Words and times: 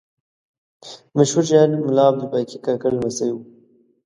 مشهور 1.17 1.43
شاعر 1.49 1.69
ملا 1.87 2.03
عبدالباقي 2.09 2.57
کاکړ 2.65 2.89
لمسی 2.95 3.29
و. 3.33 3.37